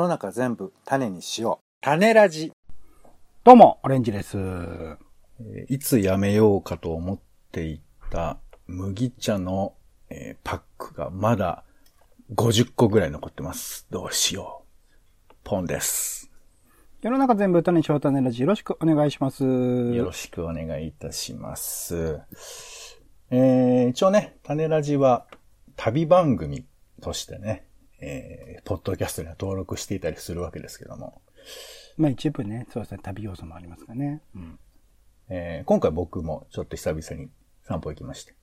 [0.00, 1.64] の中全部種にしよう。
[1.82, 2.52] 種ラジ。
[3.44, 4.38] どうも、オレンジです。
[4.38, 4.96] えー
[5.68, 7.18] いつやめようかと思っ
[7.52, 9.74] ていた麦茶の、
[10.08, 11.64] えーパックがまだ
[12.34, 13.86] 50個ぐらい残ってます。
[13.90, 14.64] どうしよ
[15.30, 15.34] う。
[15.44, 16.30] ポンです。
[17.02, 19.44] 世の中全部種にしよう種ラジよろしくお願いします。
[19.44, 22.20] よろしくお願いいたします。
[23.30, 25.26] えー一応ね、種ラジは
[25.76, 26.64] 旅番組
[27.02, 27.66] としてね、
[28.00, 31.22] えーポッドキャストには登録していたりするわけですけども、
[31.96, 34.22] まあ一部ね、そうですね、旅要素もありますかね。
[34.34, 34.58] うん。
[35.28, 37.30] えー今回僕もちょっと久々に
[37.62, 38.34] 散歩行きまして、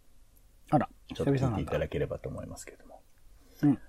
[0.70, 3.02] あら、ちょっと久々ないていただければと思いますけれども。
[3.64, 3.80] うん。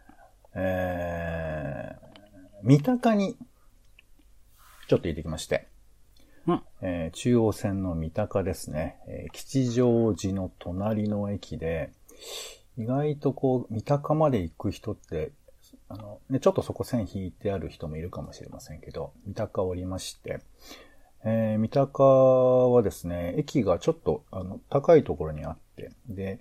[0.55, 3.37] えー、三鷹に、
[4.89, 5.69] ちょっと行ってきまして、
[6.47, 6.63] うん。
[6.83, 11.93] えー中央線の三鷹ですね、えー吉祥寺の隣の駅で、
[12.77, 15.33] 意外とこう、三鷹まで行く人って、
[15.89, 20.41] あの、ね、ちょっとそこ線引いてある人もいるかもしれませんけど、三鷹降りまして、
[21.25, 26.41] えー三鷹はですね、駅がちょっと、あの、高いところにあって、で、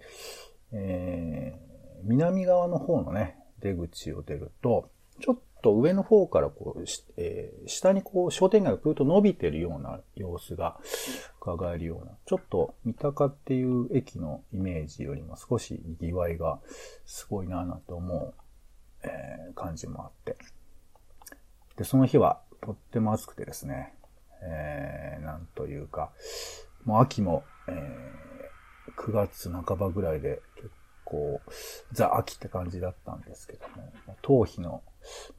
[0.72, 1.67] えー
[2.03, 6.83] 南側の方のね、出口を出ると、ちょっと上の方からこう、
[7.17, 10.77] えー下にこう商店街がぐーっと伸びてるような様子が
[11.41, 16.59] 伺えるような、ちょっと三鷹っていう駅のイメージよりも少し賑わいが
[17.05, 18.33] すごいなぁなんて思う、
[19.03, 20.38] えー感じもあって。
[21.76, 23.94] で、その日はとっても暑くてですね、
[24.44, 26.12] えー、なんというか、
[26.86, 30.70] もう秋も、えー、9月半ばぐらいで結
[31.03, 31.42] 構、
[31.92, 34.84] ザ秋って感じだったんですけども、頭皮の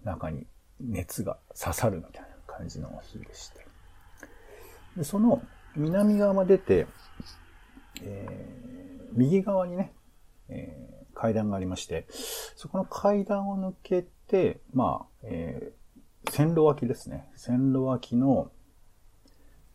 [0.04, 0.46] 中に
[0.80, 3.66] 熱が刺さるみたいな感じの日でして。
[4.96, 5.42] で、その
[5.76, 6.86] 南側まで出て、
[8.02, 9.92] えー、右側にね、
[10.48, 12.06] え階段がありまして、
[12.56, 15.78] そこの階段を抜けて、まあ、えー
[16.30, 17.26] 線路脇ですね。
[17.36, 18.50] 線路脇の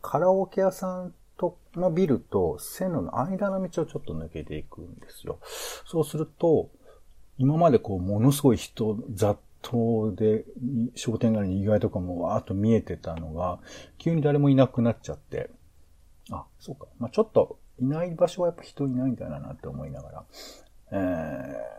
[0.02, 5.38] カラオケ屋さんとのビルと線路の間の道をちょっと抜けていくんですよ。
[5.86, 6.70] そうすると、
[7.38, 10.44] 今までこう、ものすごい人、雑踏で、
[10.94, 13.58] 商店街に意外とかもわーっと見えてたのが、
[13.98, 15.50] 急に誰もいなくなっちゃって、
[16.30, 16.86] あ、そうか。
[16.98, 20.24] まあちょっと、いない場所はやっぱ人いないんだなって思いながら、
[20.90, 21.74] えー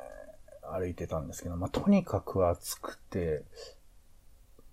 [0.75, 3.43] 歩いてたんですけど、まあとにかく暑くて、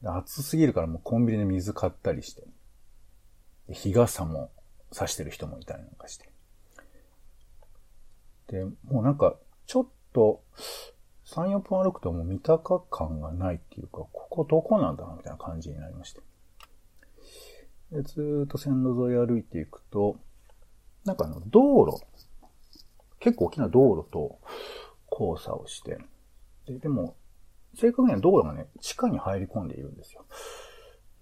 [0.05, 2.43] 暑すぎるからもうコンビニで水買ったりして、
[3.69, 4.51] 日傘も
[4.91, 6.29] 差してる人もいたりなんかして。
[8.49, 10.43] で、もうなんか、ちょっと、
[11.27, 16.21] 3、4分歩くともう三鷹感がないっていうか、ここどこなんだろうみたいな感じになりまして。
[17.93, 20.17] で、ずっと線路沿い歩いていくと、
[21.05, 22.05] なんかあの、道路、
[23.23, 24.41] 結構大きな道路と
[25.11, 25.99] 交差をして、
[26.67, 27.17] で、でも、
[27.75, 30.27] 正確には道路がね、地下に入り込んでいるんですよ。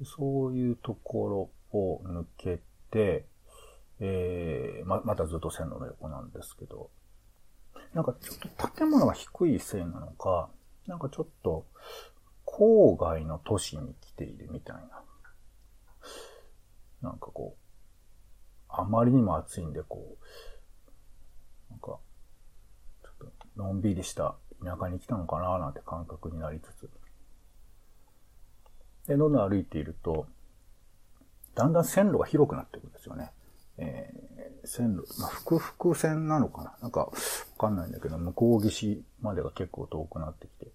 [0.05, 3.27] そういうところを抜けて、
[4.01, 6.91] えー、ま、またずっと線路の横なんですけど、
[7.93, 10.49] なんかちょっと建物が低いせいなのか、
[10.87, 11.67] なんかちょっと
[12.47, 15.03] 郊外の都市に来ているみたいな。
[17.03, 17.61] なんかこう、
[18.69, 20.25] あまりにも暑いんでこう、
[21.71, 26.91] なんか、ちょっとのんびりした田舎に来たのかななんて感覚になりつつ。
[29.07, 30.27] で、どんどん歩いていると、
[31.55, 33.33] だんだん線路が広くなっていくんですよね。
[33.79, 36.77] えー、線路、まあ、複々線なのかな？
[36.83, 37.13] なんか、わ
[37.59, 40.71] かんないんだけど、向こう岸までが結構遠くなってきて、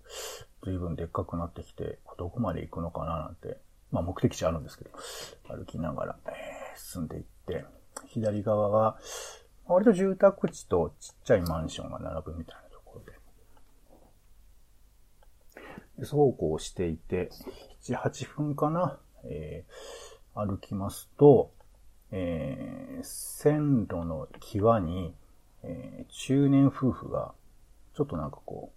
[0.64, 3.60] 随分でっかくなってきて、どこまで行くのかななんて、
[3.92, 4.92] まあ目的地あるんですけど、
[5.48, 7.64] 歩きながら、えー進んでいって、
[8.08, 8.98] 左側が、
[9.68, 13.20] 割と住宅地とちっちゃいマンションが並ぶみたいなところで、
[16.00, 17.30] でそうこうしていて、
[17.82, 21.54] 7、8分かな、えー歩きますと、
[22.12, 25.16] えー線路の際に、
[25.64, 27.34] えー中年夫婦が、
[27.96, 28.74] ちょっとなんかこ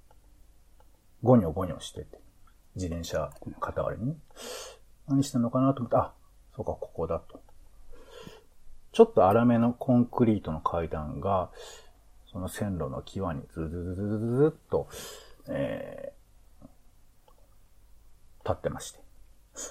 [1.22, 2.20] う、ゴニョゴニョしてて、
[2.76, 4.16] 自転車の片割れに。
[5.08, 6.12] 何してんのかなと思って、あ、
[6.54, 7.42] そうか、ここだと。
[8.98, 11.50] ちょっと粗めのコンクリートの階段が、
[12.32, 14.88] その線路の際にズズズズズズズっと、
[15.46, 16.18] えー
[18.44, 18.98] 立ってまして。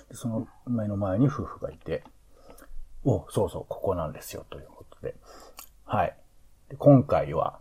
[0.10, 2.04] でその目の前に夫婦がいて、
[3.04, 5.16] お、そうそう、ここなんですよ、ということで。
[5.84, 6.16] はい。
[6.70, 7.60] で今回は、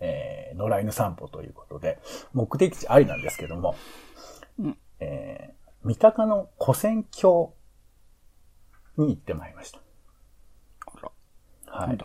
[0.00, 1.98] えー、野良犬散歩ということで、
[2.32, 3.74] 目的地ありなんですけども、
[4.58, 7.52] うんえー、三鷹の古戦橋
[8.96, 9.83] に行ってまいりました。
[11.74, 11.98] はい。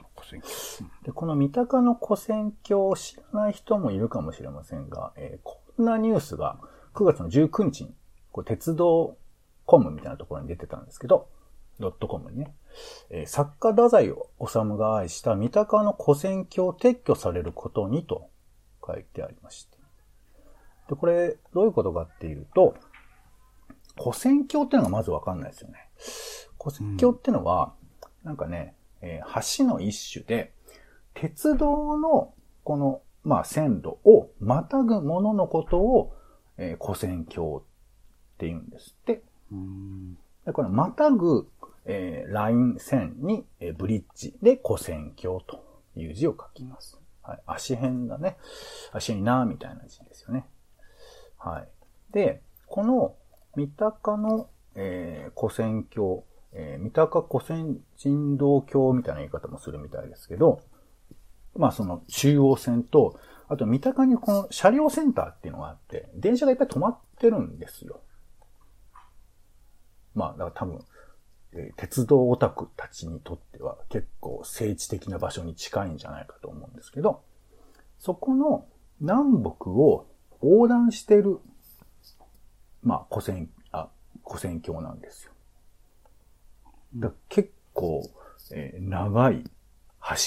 [1.04, 6.60] で、この三鷹の古戦橋を知らない人もいるかもしれませんが、えーこんなニュースが
[6.94, 7.94] 9月の19日に、こ
[8.31, 9.18] こう鉄道
[9.66, 11.30] コムみたいなところに出てたんですけど、
[11.80, 12.54] ドットコムにね、
[13.12, 18.30] えー作家太宰治が愛した三鷹の古戦橋を撤去されることにと
[18.86, 19.77] 書いてありまして。
[20.89, 22.75] で、これ、どういうことかっていうと、
[24.01, 25.89] 古戦橋っていうのがまずわかんないですよね。
[26.62, 27.74] 古戦橋っていうのは、
[28.24, 30.54] なんかね、えー橋の一種で、
[31.13, 36.13] 鉄道のこの、まあ、線路をまたぐもののことを、
[36.57, 39.22] えー古戦橋って言うんですって。
[39.51, 40.16] うん。
[40.46, 41.48] でこのまたぐ、
[41.86, 45.63] えーライン線に、えーブリッジで古線橋と
[45.95, 47.00] いう字を書きます。
[47.24, 47.40] はい。
[47.45, 48.38] 足辺だね。
[48.92, 50.45] 足にな、みたいな字ですよね。
[51.38, 51.68] はい。
[52.12, 53.16] で、この
[53.56, 56.24] 三鷹の、えー古線橋、
[56.54, 60.62] えー三鷹古線人道橋みたいな言い方もするみたいですけど、
[61.56, 68.01] まあその中央線と、あと三鷹にこの車両センターっていうのがあって、電車がいっぱい止まってるんですよ。
[70.16, 70.86] まあ、だから多分、
[71.54, 77.22] えー鉄道オタクたちにとっては結構聖地的な場所に近いんじゃないかと思うんですけど、
[78.00, 78.66] そこの
[79.02, 80.07] 南北を
[80.42, 81.40] 横断してる、
[82.84, 83.90] まあ、古線、あ、
[84.25, 85.31] 古線橋なんですよ。
[86.95, 88.09] だ結構、
[88.51, 89.44] えー長い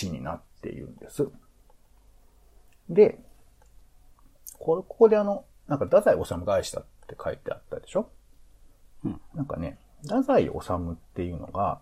[0.03, 1.29] 橋になっているんです。
[2.89, 3.19] で、
[4.59, 8.11] これ、ここであの、なんか、太宰治が愛したって書いてあったでしょ？
[9.05, 10.53] うんなんかね、太宰治
[10.93, 11.81] っていうのが、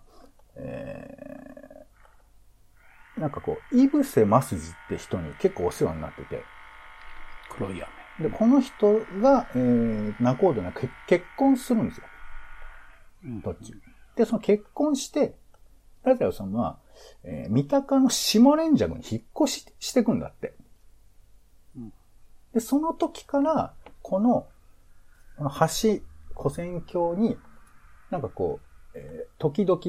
[0.56, 6.42] えー、なんかこう、イブセ・マスジって人に結構お世話になってて、
[7.50, 7.82] 黒い
[8.18, 8.30] 雨。
[8.30, 12.04] で、この人が、えー、仲人な結結婚するんですよ。
[13.24, 13.74] うんどっち。
[14.20, 15.34] で、その結婚して、
[16.04, 16.78] 太宰治は、
[17.24, 20.54] えー、三鷹の下連尺に引っ越ししていくんだって。
[21.74, 21.92] うん
[22.52, 23.72] で、その時から、
[24.02, 24.46] この、
[25.38, 26.02] この橋、
[26.38, 27.38] 古戦橋に、
[28.10, 28.60] なんかこ
[28.94, 29.80] う、えー時々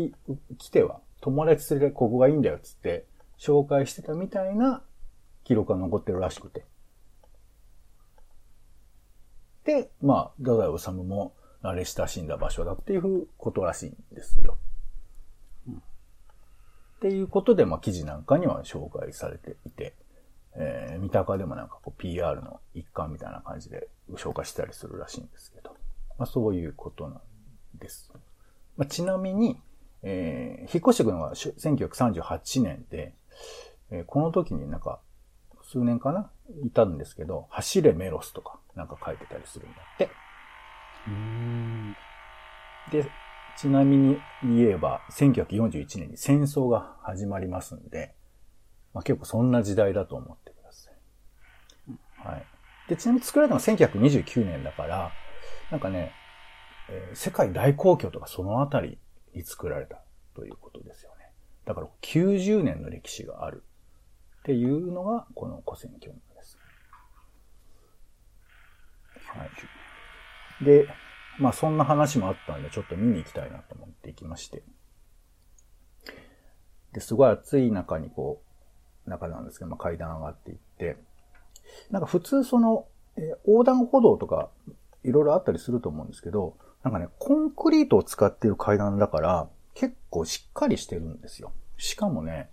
[0.57, 3.05] 来ては、友達連れてここがいいんだよっつって、
[3.37, 4.81] 紹介してたみたいな
[5.43, 6.63] 記録が残ってるらしくて。
[9.65, 14.57] で、まあ、太宰治も慣れ親しんだ場所だっていうことらしいんですよ。
[15.67, 15.79] うんっ
[17.01, 19.95] ていうことで、まあ、記事なんかには紹介されていて、
[20.55, 25.71] えー、三鷹でもなんかこう PR の一環みたいな感じで紹介したりするらしいんですけど、
[26.19, 27.21] まあ、そういうことなん
[27.79, 28.11] です。
[28.77, 29.59] まあ、ちなみに、
[30.03, 33.15] えー、引っ越してくるのが1938年で、
[33.89, 34.99] えーこの時になんか、
[35.63, 36.29] 数年かな
[36.63, 40.09] いたんですけど、走れメロスとかなんか書いてたりするんだって。
[41.07, 41.95] うん。
[42.91, 43.09] で、
[43.57, 48.13] ちなみに言えば、1941年に戦争が始まりますんで、
[48.93, 52.27] まあ、結構そんな時代だと思ってください。
[52.27, 52.45] はい。
[52.89, 55.11] で、ちなみに作られたのは1929年だから、
[55.69, 56.11] なんかね、
[56.89, 58.97] えー世界大公共とかそのあたり
[59.33, 60.01] に作られた
[60.35, 61.31] ということですよね。
[61.65, 63.63] だから90年の歴史がある
[64.39, 66.19] っていうのがこの古戦橋なん
[70.63, 70.87] で。
[71.39, 74.63] まあそんな話もあったんで、ちょっと見に行きたいなと思って行きまして。
[76.93, 78.41] で、すごい暑い中にこ
[79.07, 80.97] う、中なんですけど、まあ階段上がっていって、
[81.89, 82.85] なんか普通その、
[83.17, 84.49] えー横断歩道とか、
[85.03, 91.53] いろいろあったりすると思うんですけど、なんかね、コンクリートを使っている階段だから、結構しっかりしてるんですよ。
[91.77, 92.51] しかもね、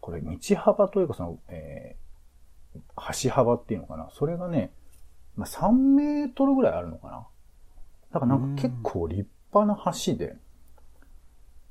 [0.00, 2.10] これ道幅というかその、えー
[3.24, 4.10] 橋幅っていうのかな。
[4.12, 4.72] それがね、
[5.34, 7.26] まあ、3メートルぐらいあるのかな。
[8.12, 10.36] だからなんか結構立派な橋で、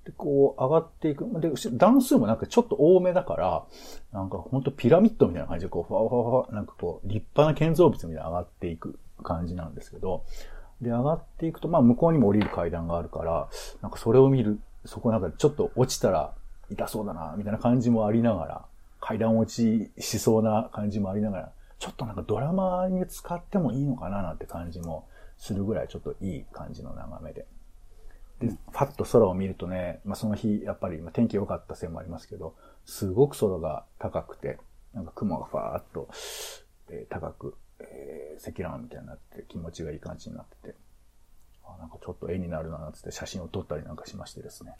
[0.05, 1.25] で、こう上がっていく。
[1.39, 3.65] で、段数もなんかちょっと多めだから、
[4.11, 10.23] なんかほんとピラミッドみたいな感じで、こう、ふわふわふわ、なんかこう、立派な建造物みたいに上がっていく感じなんですけど、
[10.81, 13.49] で、上がっていくと、まあ向こうにも降りる階段があるから、
[13.81, 16.33] なんかそれを見る、そこなんかちょっと落ちたら
[16.71, 18.65] 痛そうだな、みたいな感じもありながら、
[19.01, 25.07] 階段落ちしそうな感じもありながら、ちょっとなんかドラマに使ってもいいのかななんて感じも
[25.39, 27.47] するぐらいちょっといい感じの眺めで。
[28.39, 32.55] で、パッと空を見るとね、まあその日、やっぱりま天気良かったせいもありますけど、
[32.85, 34.59] すごく空が高くて、
[34.93, 36.09] なんか雲がファーっと、
[36.89, 40.75] えー高く、えー積乱雲みたいになって気持ちがいい感じになってて、
[41.65, 44.75] あなんかちょっと絵になるな、つって写真を撮ったりなんかしましてですね。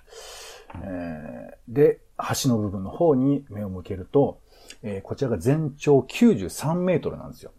[0.76, 2.00] えーで、
[2.44, 4.42] 橋の部分の方に目を向けると、
[4.84, 7.52] えーこちらが全長93メートルなんですよ。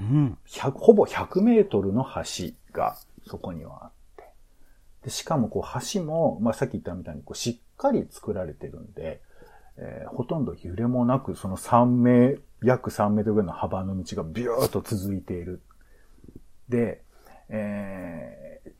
[0.00, 0.38] うん。
[0.46, 2.96] 100ほぼ100メートルの橋が
[3.26, 4.24] そこにはあって。
[5.04, 9.20] でしかもこう橋も、まあ、さっき言ったみたいにこうしっかり作られてるんで、
[9.76, 15.60] えーほとんど揺れもなく、その3メ約3メートルぐらいの幅の道がビューッと続いている。
[16.68, 17.02] で、
[17.48, 18.70] えー、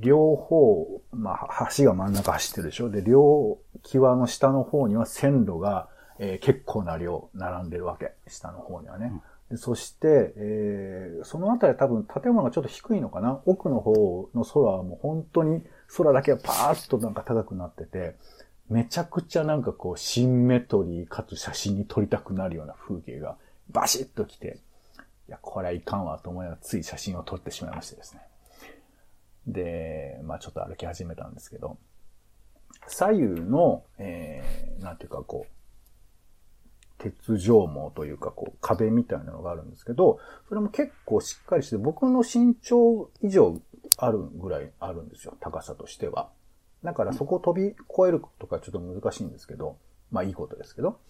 [0.00, 8.12] 両方、まあ、橋が真ん中走ってるでしょで、両際の下の方には線路が、えー、結構な量並んでるわけ。
[8.26, 9.08] 下の方にはね。
[9.08, 9.12] で
[9.56, 13.40] そして、えー、そのあたり多分建物がちょっと低いのかな？
[13.46, 15.62] 奥の方の空はもう本当に
[15.96, 18.16] 空だけがパーッとなんか高くなってて、
[18.70, 23.36] めちゃくちゃなんかこうシンメトリーかつ写真に撮りたくなるような風景が
[23.70, 24.58] バシッと来て、
[25.28, 28.20] いや、これはいかんわと思いながらつい写真を撮ってしまいましてですね。
[29.46, 31.76] で、まあちょっと歩き始めたんですけど、
[32.86, 35.52] 左右の、えー、なんていうかこう、
[37.02, 43.60] 鉄条網というか、こう、壁みたいなのがあるんですけど、それも結構しっかりして、僕の身長以上
[43.96, 46.30] あるぐらいあるんですよ、高さとしては。
[46.84, 47.76] だからそこを飛び越
[48.08, 49.78] えるとかちょっと難しいんですけど、
[50.10, 51.00] まあいいことですけど。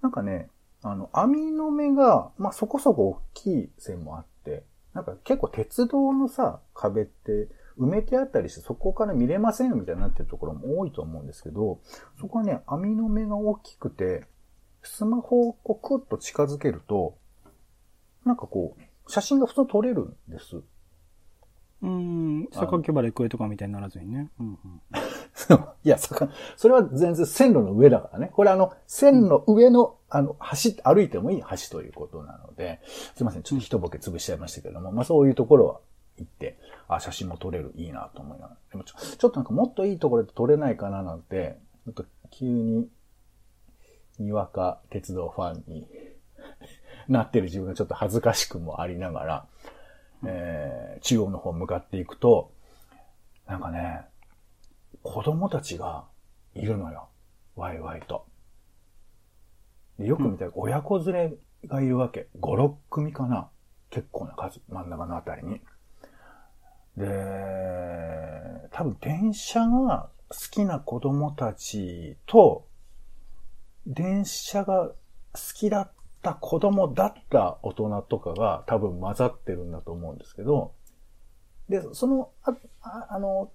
[0.00, 0.50] なんかね、
[0.82, 7.48] あの、網の目が、まあそこそこ大きい線もあって、なんか結構鉄道のさ、壁って
[7.78, 11.80] 埋めてあったりしてそこから見れませんみたいになってるところも多いと思うんですけど、
[12.20, 14.26] そこはね、網の目が大きくて、
[14.82, 17.16] スマホをこうクッと近づけると、
[18.24, 20.62] なんかこう、写真が普通撮れるんです。
[21.80, 24.30] うん、榊原郁恵とかみたいにならずにね。
[24.40, 24.80] うんうん、
[25.84, 28.30] いや、それは全然線路の上だからね。
[28.34, 32.80] これあの、線の上の、あの、橋、歩いてもいい橋ということなので、
[33.14, 35.80] すいません、ちょっと一ボケ潰しちゃいましたけども、まあそういうところは
[36.16, 36.58] 行って、
[36.88, 38.56] あ、写真も撮れる、いいなと思いながら。
[38.72, 42.88] でもちょちょっとなんかもっといいところで撮れないかななんて、ちょっと急に、
[44.18, 45.86] にわか鉄道ファンに
[47.08, 49.46] なってる自分がちょっと恥ずかしくもありながら、
[50.26, 52.52] えー、中央の方向かっていくと、
[53.46, 54.02] なんかね、
[55.02, 56.04] 子供たちが
[56.54, 57.08] いるのよ。
[57.56, 58.26] ワイワイと。
[59.98, 61.32] でよく見たら親子連れ
[61.66, 62.28] がいるわけ。
[62.40, 63.48] 5、6組かな。
[63.90, 65.60] 結構な数、真ん中のあたりに。
[66.96, 72.66] で、多分電車が好きな子供たちと、
[73.88, 74.94] 電車が好
[75.54, 75.92] きだっ
[76.22, 80.74] た子供だった大人とかが多分混ざってるんだと思うんですけど、
[81.68, 82.30] で、その、
[82.82, 83.50] ああの、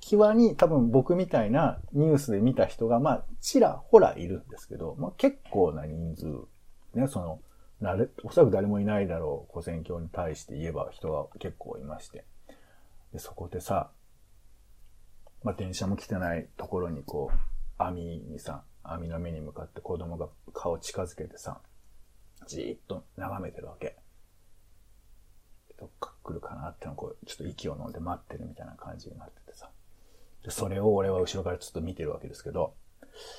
[0.00, 7.40] 際に多分僕みたいなニュースで見た人が、まあ、ちらほらいるんですけど、まあ結構な人数、ね、その、
[7.80, 12.24] なれ、おそらく誰もいないだろう、古戦橋に対して言えば人が結構いまして。
[13.12, 13.90] で、そこでさ、
[15.42, 21.60] まあ、電車も来てないところにこう、網にさ、網の目に向かって子供が顔近づけてさ、
[22.46, 23.96] じーっと眺めてるわけ。
[25.78, 29.70] どっか来るかなってのこう、ちょっと息を飲んで待ってるみたいな感じになっててさ。
[30.44, 32.74] で、それを俺は後ろからちょっと見てるわけですけど。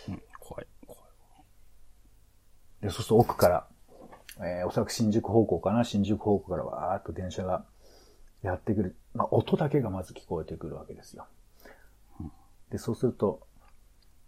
[0.07, 1.03] うん、怖い、怖い。
[2.81, 3.67] で、そうすると奥から、
[4.39, 5.83] えー、おそらく新宿方向かな？
[5.83, 7.65] 新宿方向からわーっと電車が
[8.41, 8.95] やってくる。
[9.13, 11.27] まあ、音だけがまず聞こえてくるわけですよ。
[12.71, 13.47] で、そうすると、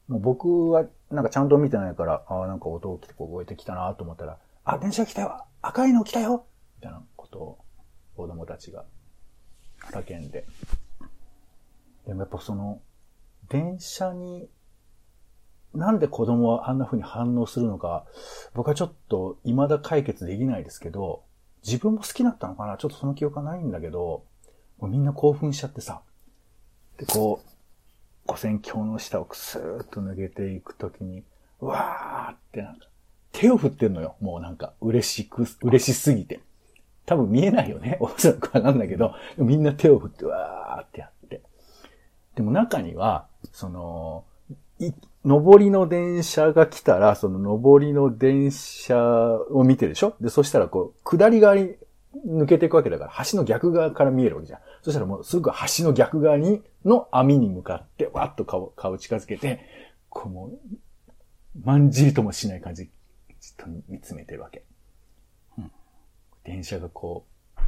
[0.07, 6.45] もう僕はなんかちゃんと見てないから、ああ、なんか音を聞こえてきたなと思ったら、あ、電車来たよ赤いの来たよ
[6.77, 7.57] みたいなことを
[8.15, 8.85] 子供たちが
[9.91, 10.45] 叫んで。
[12.07, 12.81] でもやっぱその、
[13.50, 14.47] 電車に、
[15.74, 18.05] なんで子供はあんな風に反応するのか、
[18.53, 21.24] 僕はちょっと未だ解決できないですけど、
[21.65, 24.24] 自分も好きだったのかなちょっとその記憶はないんだけど、
[24.77, 26.01] もうみんな興奮しちゃってさ。
[26.97, 27.54] で、こう、
[28.27, 31.24] 古戦橋の下をスーッと抜けていくときに、
[31.60, 32.88] わーってなんか、
[33.32, 34.15] 手を振ってんのよ。
[34.20, 36.39] もうなんか、嬉しく、嬉しすぎて。
[37.05, 37.98] 多分見えないよね。
[38.01, 41.41] おそらくわかんないけど、みんな手を振ってわーってやって。
[42.36, 44.25] でも中には、その、
[44.79, 44.91] い、
[45.24, 48.98] 上りの電車が来たら、その上りの電車
[49.51, 50.15] を見てるでしょ？
[50.20, 51.75] で、そしたらこう、下り側に
[52.25, 54.60] 抜けていくわけだから、橋の逆側から見えるわけじゃん。
[54.81, 59.62] そしたらもうすぐ橋の逆側に、の網に向かって、わっと顔、顔近づけて、
[60.10, 60.60] こうもう、
[61.63, 64.63] まんじりともしない感じ、じっと見つめてるわけ。
[65.57, 65.72] うん。
[66.43, 67.60] 電車がこう、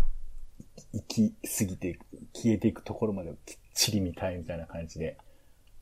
[0.94, 5.18] 行き過ぎていく、消えていくところまできっちり見たいみたいな感じで、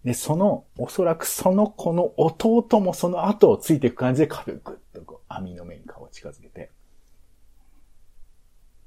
[0.03, 6.71] で、その、おそらくその子の弟もその後をついていく感じで軽くっとこう網の目に顔を近づけて、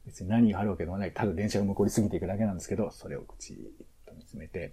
[0.08, 1.12] 別に何があるわけでもない。
[1.12, 3.54] ただ電車が向こうに過ぎていくだけなんですけど、それを口
[4.06, 4.72] と見つめて、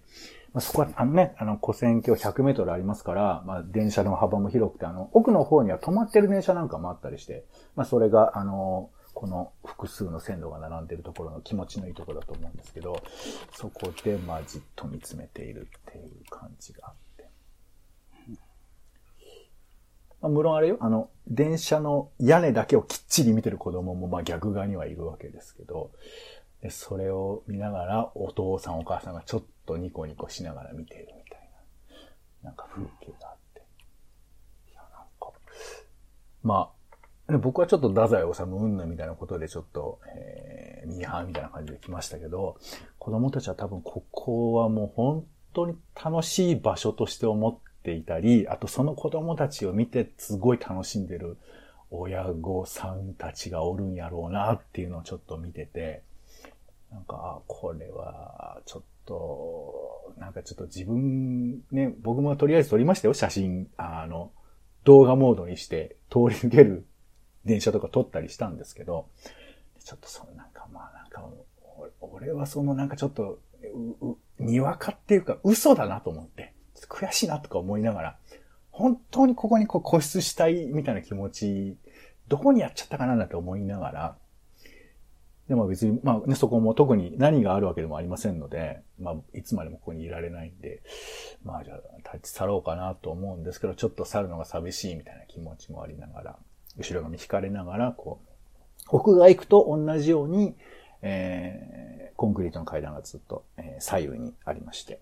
[0.54, 13.02] まあ、そこは、あのね、あの、古線橋100メートルありますから、まあ、電車の幅も広くて、あの、奥の方には止まってる電車なんかもあったりして、まあ、それが、あの、この複数の線路が並んでるところの気持ちのいいところだと思うんですけど、
[13.52, 17.28] そこで、まあ、じっと見つめているっていう感じがあって。
[20.20, 25.90] まあ、無論あれよ、あの、電車の屋根だけをきっちり見てる子供もまあ逆側にはいるわけですけど、
[26.62, 31.50] でそれを見ながらお父さんお母さんがちょっとニコニコしながら見てるみたい
[32.42, 33.62] な、なんか風景があって。
[34.70, 35.32] いや、なんか、
[36.42, 36.70] ま
[37.28, 42.56] あ、僕はちょっと太宰治云々みたいなことでちょっと、えー、ミーハーみたいな感じで来ましたけど、
[42.98, 51.36] 子供たちは多分ここはもう本当に楽しい場所として思っていたり、あとその子供たちを見てすごい楽しんでる
[51.92, 56.02] 親御さんたちがおるんやろうなっていうのをちょっと見てて、
[56.90, 63.68] なんか、これは、ちょっと、なんかちょっと自分、ね、僕もとりあえず撮りましたよ、写真。
[63.76, 64.32] あの、
[64.84, 66.86] 動画モードにして通り抜ける
[67.44, 69.06] 電車とか撮ったりしたんですけど、
[69.84, 71.24] ちょっとそのなんかまあなんか、
[72.00, 73.38] 俺はそのなんかちょっと、
[74.40, 76.52] にわかっていうか嘘だなと思って、
[76.88, 78.16] 悔しいなとか思いながら、
[78.70, 81.76] 本当にここにこう固執したいみたいな気持ち、
[82.28, 84.16] どこにやっちゃったかななんて思いながら、
[85.48, 90.82] でも別に、まあね、そこも特に何があるわけでもありませんので、まあ、いつまでもここにいられないんで、
[91.44, 96.36] まあじゃあ立ち去ろうかなと思うんですけど、ちょっと去るのが寂しいみたいな気持ちもありながら、
[96.76, 100.56] 後ろ髪引かれながら、こう、屋外行くと同じように、
[101.02, 105.00] えー、コンクリートの階段がずっと、えー、左右にありまして、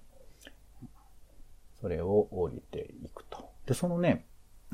[1.85, 3.51] それを降りていくと。
[3.67, 4.25] で、そのね、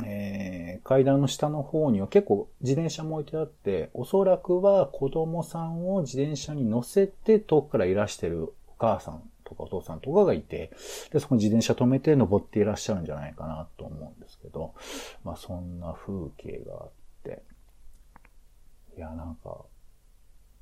[0.04, 10.70] えー、階段の下の方には結構自転車も置いてあって、おそらくは子供さんを自転車に乗せて遠くからいらしてるお母さんとかお父さんとかがいて、
[11.12, 14.74] で、そこに自転車止めて登っていらっしゃるんじゃないかなと思うんですけど、
[15.24, 16.90] まあそんな風景があっ
[17.24, 17.42] て、
[18.96, 19.48] いや、なんか、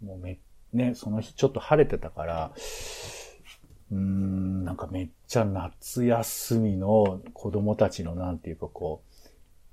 [0.02, 0.38] もうめ、
[0.72, 2.52] ね、その日ちょっと晴れてたから、
[3.90, 9.02] うん、なんかめっちゃ夏休みの子供たちのなんていうかこ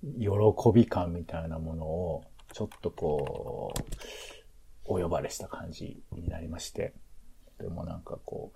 [0.03, 0.29] う、喜
[0.73, 3.81] び感みたいなものを、ちょっとこう、
[4.85, 6.93] お呼ばれした感じになりまして。
[7.59, 8.53] でもなんかこ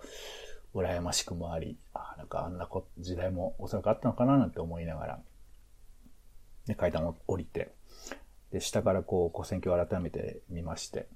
[0.74, 2.68] う、羨ましくもあり、あなんかあんな
[2.98, 5.20] 時代もおそらくあったのかななんて思いながら、
[6.66, 7.74] で、階段を降りて、
[8.52, 11.08] で、下からこう、古戦橋を改めて見まして、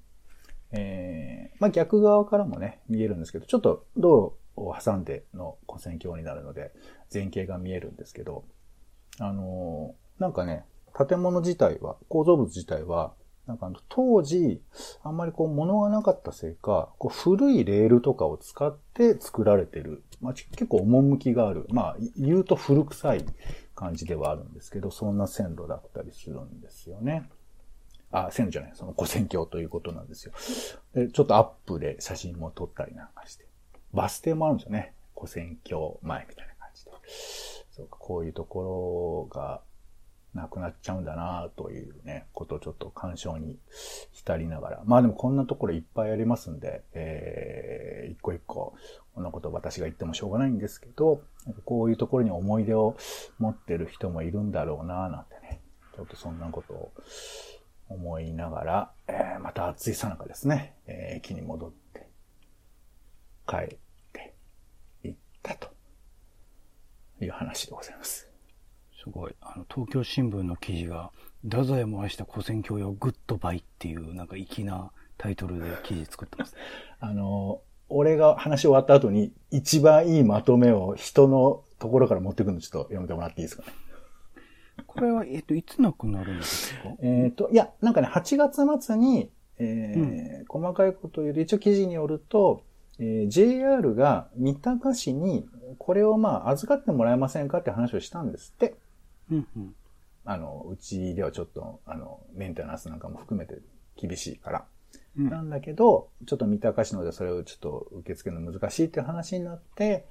[0.77, 6.71] えー、まあ逆側からもね、見えるんですけど、ちょっと道路を挟んでの古戦橋になるので、
[7.13, 8.45] 前景が見えるんですけど、
[9.19, 10.65] あのーなんかね、
[11.07, 13.13] 建物自体は、構造物自体は、
[13.47, 14.61] なんか当時、
[15.03, 23.25] あんまりこう物がなかったせいか、こう古いレールとかを使って作られてる、まあ、結構趣がある、まあ言うと古臭い
[23.75, 27.29] 感じではあるんですけど、そんな線路だったりするんですよね。
[28.15, 30.33] あ、線路じゃない、その古線橋ということなんですよ。
[30.93, 33.45] で、ちょっとアップで写真も撮ったりなんかして。
[33.93, 34.93] バス停もあるんですよね。
[35.15, 36.91] 古線橋前みたいな感じで。
[37.71, 39.61] そうか、こういうところが
[40.33, 43.57] なくなっちゃうんだなというね、ことをちょっと感傷に
[44.11, 44.83] 浸りながら。
[44.85, 48.75] まあでもこんなところいっぱいありますんで、えー、一個一個、
[49.13, 51.21] こんなこと私が言ってもしょうがないんですけど、
[51.63, 52.97] こういうところに思い出を
[53.39, 55.61] 持ってる人もいるんだろうななんてね、
[55.95, 56.91] ちょっとそんなことを
[57.89, 62.07] 思いながら、えー、また暑いさなかですね、えー、駅に戻って、
[63.47, 63.77] 帰っ
[64.13, 64.33] て、
[65.03, 65.69] 行ったと
[67.21, 68.27] いう話でございます。
[69.03, 69.35] すごい。
[69.39, 71.11] あの、東京新聞の記事が、
[71.43, 76.61] 太宰も愛した跨線橋よグッドバイっていう、なんか粋なタイトルで記事作ってますね。
[76.99, 83.73] あの、俺が話終わった後に一番いいまとめを人のところから持ってくるのちょっと読めてもらっていいですかね？
[84.95, 86.89] これは、えっと、いつなくなるんですか？
[87.01, 92.63] えっ、と、いや、なんかね、8月末に、えー細かいことを言うと、一応記事によると、
[92.99, 98.75] えー JR が三鷹市に、これをまあ預かってもらえませんかって話をしたんですって。
[99.31, 99.75] うんうん。
[100.23, 103.59] あの、うちではちょっと、あの、メンテナンスなんかも含めて
[103.95, 104.65] 厳しいから。
[105.17, 110.05] うんなんだけど、ちょっと三鷹市のでそれをちょっと受け付けるの難しいって話になって、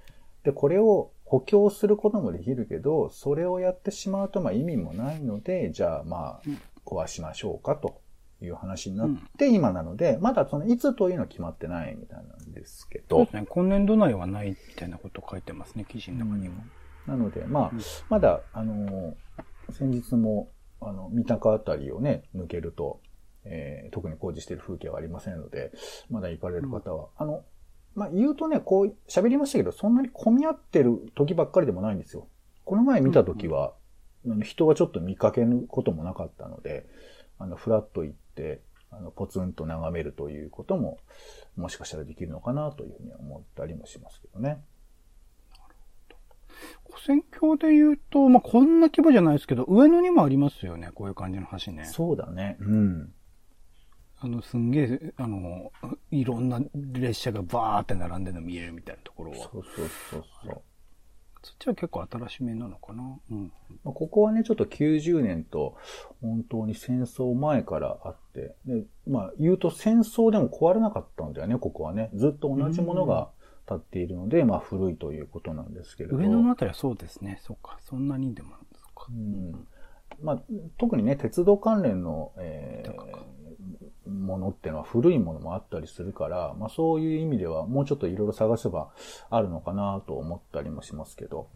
[0.45, 8.01] で、これを補強することもできるけど、それをやってしまうとまあ意味もないので、じゃあまあうん、壊しましょうかと
[8.43, 13.17] いう話になって今なので、まだそのいつというのは決まってないみたいなんですけど。
[13.17, 13.47] そうで、すね。
[13.49, 16.55] 今年度内はないみたいなこと書いてますね、記事の中には。
[17.07, 17.81] なので、まあ、うん。
[18.09, 19.15] まだ、あのー
[19.71, 20.51] 先日も、
[20.83, 23.01] あの、三鷹あたりをね、抜けると、
[23.45, 25.73] えー特に工事している風景はありませんので、
[26.11, 27.45] まだ行かれる方は、あの、
[27.95, 32.29] まあ、言うとね、こう、喋りましたけど、そんなに混み合ってる時ばっかりでもないんですよ。
[32.65, 33.75] この前見た時は、
[34.27, 36.87] あの人はちょっと見かけることもなかったので、
[37.39, 40.99] あの、フラッと行って、あの、ポツンと眺めるということも、
[41.57, 44.63] もしかしたらできるのかなというふうに思ったりもしますけどね。
[46.87, 50.91] 古戦橋で言うと、まあ、こんな規模じゃないですけど、上野にもありますよね。
[50.95, 51.85] こういう感じの橋ね。
[51.85, 52.57] そうだね。
[52.61, 53.13] うん。
[54.25, 55.71] あの、すんげえ、あの、
[56.11, 59.37] いろんな列車がバーって並んでるの見えるみたいなところは。
[59.37, 60.63] そうそうそうそう。
[61.43, 63.03] そっちは結構新しめなのかな。
[63.31, 63.53] うん。
[63.85, 65.77] まあここはね、ちょっと90年と
[66.23, 72.09] 本当に戦争前からあって、で、まあ言うと戦争でも壊れなかったんだよね、ここはね。
[72.15, 73.29] ずっと同じものが
[73.69, 76.17] 建っているので、まあ古いということなんですけれど。
[76.17, 77.41] 上野のあたりはそうですね。
[77.43, 77.77] そうか。
[77.83, 78.55] そんなにでも、
[78.97, 79.13] そう。
[79.13, 79.67] ん
[80.23, 80.43] まあ、
[80.79, 83.44] 特にね、鉄道関連の、えー
[84.09, 88.91] ものっていうのは古いものもあったりするから、まあそういう意味ではもうちょっといろいろ探せば
[89.31, 91.49] あるのかなと思ったりもしますけど、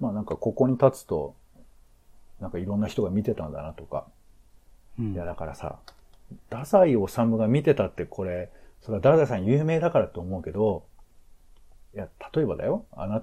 [0.00, 1.34] まあなんかここに立つと、
[2.40, 4.06] なんかいろんな人が見てたんだなとか、
[4.98, 5.12] うん。
[5.12, 5.78] いやだからさ、
[6.50, 10.84] 太宰治が見てたってこれ、それは太宰さん有名だからと思うけど、
[11.94, 13.22] いや、例えばだよ、あな、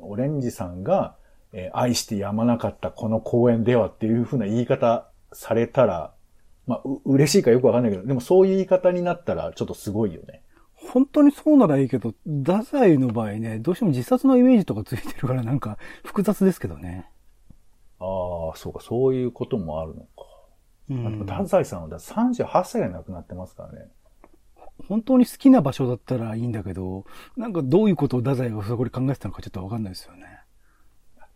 [0.00, 1.16] オレンジさんが、
[1.52, 6.12] えー愛してやまなかったこの公園ではっていう風な言い方されたら、
[6.66, 10.42] まあ、う嬉しいかよくわかんないけど、でもそういう言い方になったらちょっとすごいよね。
[10.74, 17.10] 本当にそうならいいけど、太宰の場合ね、どうしても自殺のイメージとかついてるからなんか複雑ですけどね。
[17.98, 20.08] ああ、そうか、そういうこともあるのか。
[20.88, 23.88] うん太宰さんはだって38歳で亡くなってますからね。
[24.88, 27.04] 本当に好きな場所だったらいいんだけど、
[27.36, 30.35] なんかどういうことを太宰がそこで考えてたのかちょっとわかんないですよね。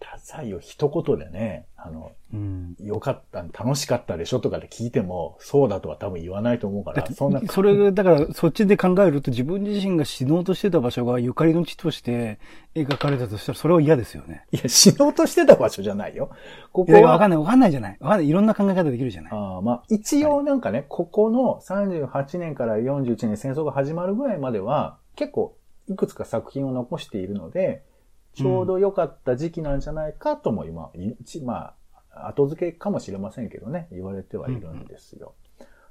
[0.01, 2.75] 太宰を一言でね、あの、うん。
[2.81, 12.39] よかった、楽しかったでしょとかで聞いても、そうだとは多分言わないと思うから、そんな、それが、だから、そっちで考えると自分自身が死のうとしてた場所がゆかりの地として
[12.75, 14.45] 描かれたとしたら、それは嫌ですよね。
[14.53, 16.31] いや、死のうとしてた場所じゃないよ。
[16.73, 17.97] ここいや、わかは、んない、わかんないじゃない。
[18.01, 18.29] わかんない。
[18.29, 19.33] いろんな考え方できるじゃない。
[19.33, 25.57] あーまあ、一応なんかね、ここの38年から41年戦争が始まるぐらいまでは、結構、
[25.89, 27.83] いくつか作品を残しているので、
[28.35, 30.90] ちょうど良かった時期なんじゃないかとも今、
[31.21, 31.75] 一ま
[32.12, 35.35] あ、後付けかもしれませんけどね、言われてはいるんですよ。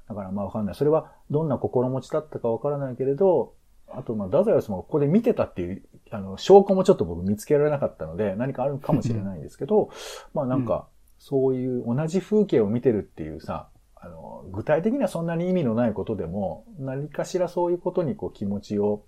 [0.08, 0.74] だからまあわかんない。
[0.74, 3.54] それはどんな心持ちだったかわからないけれど、
[3.92, 9.90] あとまあ、太宰治もここで見てたっていう、あの、証拠もちょっと僕見つけられなかったので、何かあるかもしれないんですけど、
[10.34, 19.04] まあなんか、そういう同じ風景を見てるっていうさ、あの、具体的にはそんなに意味のないことでも、何かしらそういうことにこう気持ちを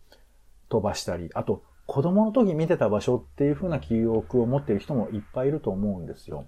[0.69, 6.47] 飛ばしたり、あと、子供の時見てた場所っていう風な記憶を持ってる人もいっぱいいると思うんですよ。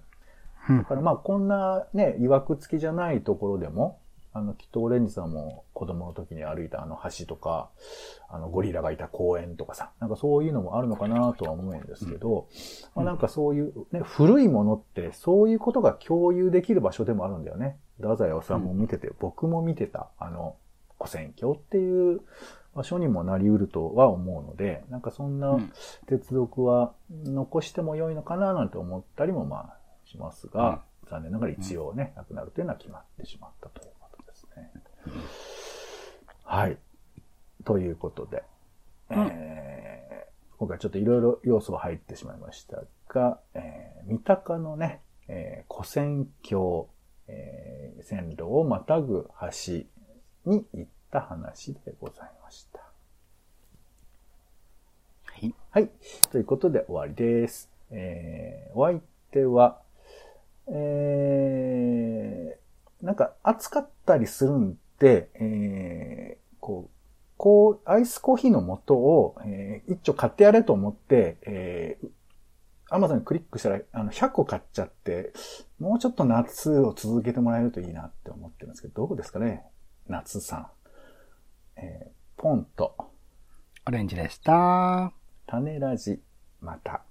[0.69, 3.99] うんだからまあこんなね、曰く付きじゃないところでも、
[4.33, 7.69] あの、きっとオレンジさんも子供の時に歩いたあの橋とか、
[8.27, 12.47] あのゴリラがいた公園とかさ、なんかそういうのもあるのかなとは思うんですけど、
[12.95, 17.77] まあなんかそういうね、古いものってそういうことが共有できる場所でもあるんだよね。
[17.97, 20.55] 太宰治も見てて、僕も見てた、あの、
[20.99, 22.21] 古戦橋っていう
[22.75, 25.71] 場所にもなり得るとは思うので、なんかそんなうん。
[26.07, 34.71] 鉄読は残しても良いのかななんて思ったりもまあしますが、残念ながら一応ね、亡くなるというのは決まってしまったということですね。
[36.43, 36.77] はい。
[37.63, 38.43] ということで、
[39.31, 40.05] えー
[40.57, 46.87] 今回ちょっといろいろ要素は入ってしまいましたが、えー三鷹のね、えー古戦橋、
[47.27, 49.83] えー線路をまたぐ橋
[50.45, 52.79] に行った話でございました。
[55.23, 55.53] はい。
[55.71, 55.89] はい。
[56.31, 57.69] ということで終わりです。
[57.91, 58.99] えー、お相
[59.31, 59.79] 手は、
[60.67, 66.91] えー、なんか暑かったりするんで、えー、こう、
[67.37, 72.07] こう、アイスコーヒーの素を、えー、一丁買ってやれと思って、えー、
[72.89, 75.33] アマゾンにクリックしたら、あの、100個買っちゃって、
[75.79, 79.63] もうちょっと夏を続けてもらえるといいなって思ってるんですけど、どうですかね？
[80.07, 80.67] 夏さん。
[81.77, 82.95] えー、ポンと、
[83.87, 85.11] オレンジでした。
[85.47, 86.19] 種ラジ、
[86.61, 87.03] また。